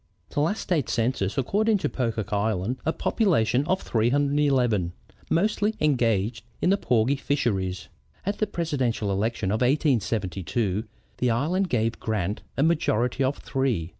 The 0.31 0.39
last 0.39 0.61
state 0.61 0.89
census 0.89 1.37
accords 1.37 1.79
to 1.79 1.87
Pocock 1.87 2.33
Island 2.33 2.77
a 2.87 2.91
population 2.91 3.63
of 3.67 3.83
311, 3.83 4.93
mostly 5.29 5.75
engaged 5.79 6.43
in 6.59 6.71
the 6.71 6.77
porgy 6.77 7.15
fisheries. 7.17 7.87
At 8.25 8.39
the 8.39 8.47
Presidential 8.47 9.11
election 9.11 9.51
of 9.51 9.61
1872 9.61 10.85
the 11.19 11.29
island 11.29 11.69
gave 11.69 11.99
Grant 11.99 12.41
a 12.57 12.63
majority 12.63 13.23
of 13.23 13.37
three. 13.37 13.89